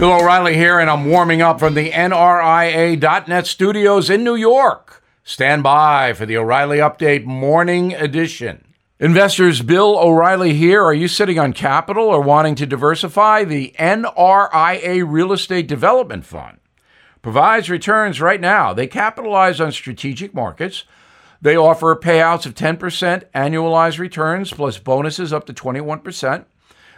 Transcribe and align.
Bill 0.00 0.14
O'Reilly 0.14 0.54
here, 0.54 0.78
and 0.78 0.88
I'm 0.88 1.10
warming 1.10 1.42
up 1.42 1.58
from 1.58 1.74
the 1.74 1.90
NRIA.net 1.90 3.46
studios 3.46 4.08
in 4.08 4.24
New 4.24 4.34
York. 4.34 5.04
Stand 5.24 5.62
by 5.62 6.14
for 6.14 6.24
the 6.24 6.38
O'Reilly 6.38 6.78
Update 6.78 7.24
Morning 7.26 7.92
Edition. 7.92 8.64
Investors, 8.98 9.60
Bill 9.60 9.98
O'Reilly 9.98 10.54
here. 10.54 10.82
Are 10.82 10.94
you 10.94 11.06
sitting 11.06 11.38
on 11.38 11.52
capital 11.52 12.06
or 12.06 12.22
wanting 12.22 12.54
to 12.54 12.64
diversify? 12.64 13.44
The 13.44 13.74
NRIA 13.78 15.04
Real 15.06 15.34
Estate 15.34 15.68
Development 15.68 16.24
Fund 16.24 16.60
provides 17.20 17.68
returns 17.68 18.22
right 18.22 18.40
now. 18.40 18.72
They 18.72 18.86
capitalize 18.86 19.60
on 19.60 19.70
strategic 19.70 20.32
markets. 20.32 20.84
They 21.42 21.56
offer 21.56 21.94
payouts 21.94 22.46
of 22.46 22.54
10% 22.54 23.24
annualized 23.34 23.98
returns 23.98 24.50
plus 24.50 24.78
bonuses 24.78 25.30
up 25.30 25.44
to 25.44 25.52
21%. 25.52 26.46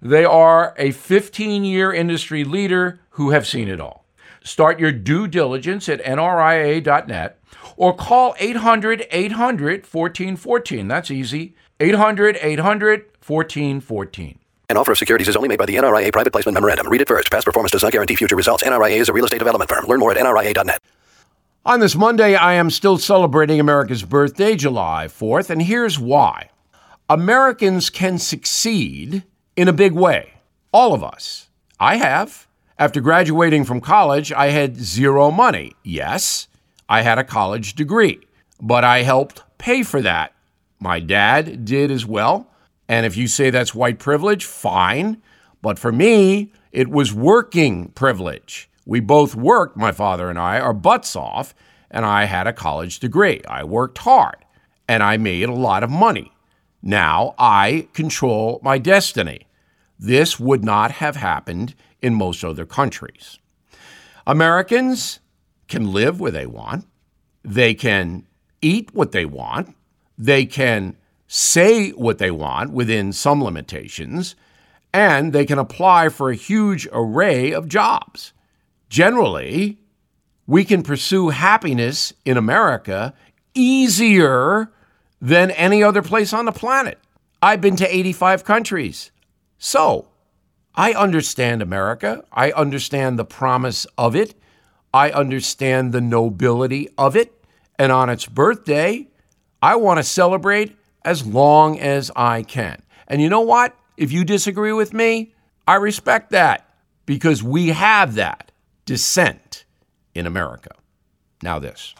They 0.00 0.24
are 0.24 0.74
a 0.76 0.90
15 0.90 1.64
year 1.64 1.92
industry 1.92 2.44
leader 2.44 3.00
who 3.10 3.30
have 3.30 3.46
seen 3.46 3.68
it 3.68 3.80
all. 3.80 4.04
Start 4.42 4.78
your 4.78 4.92
due 4.92 5.26
diligence 5.26 5.88
at 5.88 6.00
nria.net 6.04 7.38
or 7.76 7.94
call 7.94 8.34
800 8.38 9.06
800 9.10 9.86
1414. 9.86 10.88
That's 10.88 11.10
easy. 11.10 11.54
800 11.80 12.38
800 12.40 13.06
1414. 13.26 14.38
An 14.68 14.76
offer 14.76 14.92
of 14.92 14.98
securities 14.98 15.28
is 15.28 15.36
only 15.36 15.48
made 15.48 15.58
by 15.58 15.66
the 15.66 15.76
NRIA 15.76 16.12
Private 16.12 16.32
Placement 16.32 16.54
Memorandum. 16.54 16.88
Read 16.88 17.00
it 17.00 17.08
first. 17.08 17.30
Past 17.30 17.44
performance 17.44 17.72
does 17.72 17.82
not 17.82 17.92
guarantee 17.92 18.16
future 18.16 18.36
results. 18.36 18.64
NRIA 18.64 18.98
is 18.98 19.08
a 19.08 19.12
real 19.12 19.24
estate 19.24 19.38
development 19.38 19.70
firm. 19.70 19.84
Learn 19.86 20.00
more 20.00 20.10
at 20.12 20.16
nria.net. 20.16 20.80
On 21.64 21.80
this 21.80 21.96
Monday, 21.96 22.36
I 22.36 22.54
am 22.54 22.70
still 22.70 22.98
celebrating 22.98 23.58
America's 23.58 24.04
birthday, 24.04 24.54
July 24.54 25.06
4th, 25.08 25.50
and 25.50 25.62
here's 25.62 25.98
why. 25.98 26.50
Americans 27.08 27.90
can 27.90 28.18
succeed 28.18 29.24
in 29.56 29.68
a 29.68 29.72
big 29.72 29.92
way. 29.92 30.34
All 30.72 30.94
of 30.94 31.02
us. 31.02 31.48
I 31.80 31.96
have. 31.96 32.46
After 32.78 33.00
graduating 33.00 33.64
from 33.64 33.80
college, 33.80 34.32
I 34.32 34.48
had 34.48 34.76
zero 34.76 35.30
money. 35.30 35.72
Yes, 35.82 36.46
I 36.88 37.02
had 37.02 37.18
a 37.18 37.24
college 37.24 37.74
degree, 37.74 38.20
but 38.60 38.84
I 38.84 39.02
helped 39.02 39.42
pay 39.56 39.82
for 39.82 40.02
that. 40.02 40.34
My 40.78 41.00
dad 41.00 41.64
did 41.64 41.90
as 41.90 42.04
well. 42.04 42.50
And 42.88 43.06
if 43.06 43.16
you 43.16 43.28
say 43.28 43.50
that's 43.50 43.74
white 43.74 43.98
privilege, 43.98 44.44
fine. 44.44 45.22
But 45.62 45.78
for 45.78 45.90
me, 45.90 46.52
it 46.70 46.88
was 46.88 47.14
working 47.14 47.88
privilege. 47.88 48.68
We 48.84 49.00
both 49.00 49.34
worked, 49.34 49.76
my 49.76 49.90
father 49.90 50.28
and 50.28 50.38
I, 50.38 50.60
our 50.60 50.74
butts 50.74 51.16
off, 51.16 51.54
and 51.90 52.04
I 52.04 52.24
had 52.24 52.46
a 52.46 52.52
college 52.52 53.00
degree. 53.00 53.40
I 53.48 53.64
worked 53.64 53.98
hard 53.98 54.36
and 54.88 55.02
I 55.02 55.16
made 55.16 55.48
a 55.48 55.54
lot 55.54 55.82
of 55.82 55.90
money. 55.90 56.30
Now 56.82 57.34
I 57.38 57.88
control 57.92 58.60
my 58.62 58.78
destiny. 58.78 59.46
This 59.98 60.38
would 60.38 60.64
not 60.64 60.92
have 60.92 61.16
happened 61.16 61.74
in 62.02 62.14
most 62.14 62.44
other 62.44 62.66
countries. 62.66 63.38
Americans 64.26 65.20
can 65.68 65.92
live 65.92 66.20
where 66.20 66.32
they 66.32 66.46
want, 66.46 66.86
they 67.42 67.74
can 67.74 68.26
eat 68.60 68.92
what 68.92 69.12
they 69.12 69.24
want, 69.24 69.74
they 70.18 70.44
can 70.46 70.96
say 71.26 71.90
what 71.90 72.18
they 72.18 72.30
want 72.30 72.72
within 72.72 73.12
some 73.12 73.42
limitations, 73.42 74.36
and 74.92 75.32
they 75.32 75.44
can 75.44 75.58
apply 75.58 76.08
for 76.08 76.30
a 76.30 76.36
huge 76.36 76.88
array 76.92 77.52
of 77.52 77.68
jobs. 77.68 78.32
Generally, 78.88 79.78
we 80.46 80.64
can 80.64 80.82
pursue 80.82 81.30
happiness 81.30 82.12
in 82.24 82.36
America 82.36 83.12
easier 83.54 84.70
than 85.20 85.50
any 85.52 85.82
other 85.82 86.02
place 86.02 86.32
on 86.32 86.44
the 86.44 86.52
planet. 86.52 86.98
I've 87.42 87.60
been 87.60 87.76
to 87.76 87.94
85 87.94 88.44
countries. 88.44 89.10
So, 89.58 90.08
I 90.74 90.92
understand 90.92 91.62
America. 91.62 92.24
I 92.32 92.52
understand 92.52 93.18
the 93.18 93.24
promise 93.24 93.86
of 93.96 94.14
it. 94.14 94.34
I 94.92 95.10
understand 95.10 95.92
the 95.92 96.00
nobility 96.00 96.88
of 96.98 97.16
it. 97.16 97.32
And 97.78 97.92
on 97.92 98.10
its 98.10 98.26
birthday, 98.26 99.08
I 99.62 99.76
want 99.76 99.98
to 99.98 100.04
celebrate 100.04 100.76
as 101.04 101.26
long 101.26 101.78
as 101.78 102.10
I 102.16 102.42
can. 102.42 102.82
And 103.08 103.22
you 103.22 103.28
know 103.28 103.40
what? 103.40 103.76
If 103.96 104.12
you 104.12 104.24
disagree 104.24 104.72
with 104.72 104.92
me, 104.92 105.34
I 105.66 105.76
respect 105.76 106.30
that 106.30 106.68
because 107.06 107.42
we 107.42 107.68
have 107.68 108.14
that 108.16 108.52
dissent 108.84 109.64
in 110.14 110.26
America. 110.26 110.70
Now, 111.42 111.58
this. 111.58 111.94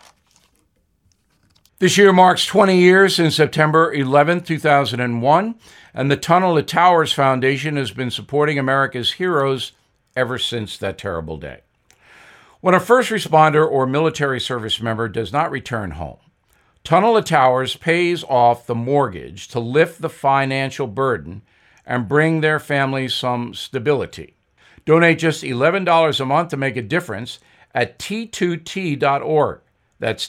This 1.78 1.98
year 1.98 2.10
marks 2.10 2.46
20 2.46 2.78
years 2.78 3.16
since 3.16 3.36
September 3.36 3.92
11, 3.92 4.44
2001, 4.44 5.54
and 5.92 6.10
the 6.10 6.16
Tunnel 6.16 6.56
to 6.56 6.62
Towers 6.62 7.12
Foundation 7.12 7.76
has 7.76 7.90
been 7.90 8.10
supporting 8.10 8.58
America's 8.58 9.12
heroes 9.12 9.72
ever 10.16 10.38
since 10.38 10.78
that 10.78 10.96
terrible 10.96 11.36
day. 11.36 11.60
When 12.62 12.72
a 12.72 12.80
first 12.80 13.10
responder 13.10 13.70
or 13.70 13.86
military 13.86 14.40
service 14.40 14.80
member 14.80 15.06
does 15.06 15.34
not 15.34 15.50
return 15.50 15.90
home, 15.90 16.16
Tunnel 16.82 17.14
to 17.16 17.20
Towers 17.20 17.76
pays 17.76 18.24
off 18.24 18.66
the 18.66 18.74
mortgage 18.74 19.46
to 19.48 19.60
lift 19.60 20.00
the 20.00 20.08
financial 20.08 20.86
burden 20.86 21.42
and 21.84 22.08
bring 22.08 22.40
their 22.40 22.58
families 22.58 23.12
some 23.12 23.52
stability. 23.52 24.34
Donate 24.86 25.18
just 25.18 25.44
$11 25.44 26.20
a 26.20 26.24
month 26.24 26.48
to 26.48 26.56
make 26.56 26.78
a 26.78 26.82
difference 26.82 27.38
at 27.74 27.98
t2t.org. 27.98 29.60
That's 29.98 30.28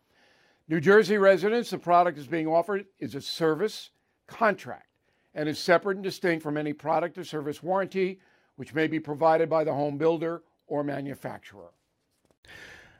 New 0.67 0.79
Jersey 0.79 1.17
residents, 1.17 1.69
the 1.69 1.77
product 1.77 2.17
is 2.17 2.27
being 2.27 2.47
offered 2.47 2.85
is 2.99 3.15
a 3.15 3.21
service 3.21 3.89
contract 4.27 4.87
and 5.33 5.49
is 5.49 5.59
separate 5.59 5.97
and 5.97 6.03
distinct 6.03 6.43
from 6.43 6.57
any 6.57 6.73
product 6.73 7.17
or 7.17 7.23
service 7.23 7.61
warranty, 7.63 8.19
which 8.55 8.73
may 8.73 8.87
be 8.87 8.99
provided 8.99 9.49
by 9.49 9.63
the 9.63 9.73
home 9.73 9.97
builder 9.97 10.43
or 10.67 10.83
manufacturer. 10.83 11.71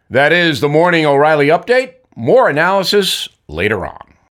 That 0.10 0.34
is 0.34 0.60
the 0.60 0.70
Morning 0.70 1.06
O'Reilly 1.06 1.48
Update. 1.48 1.96
More 2.16 2.50
analysis 2.50 3.30
later 3.48 3.86
on. 3.86 4.11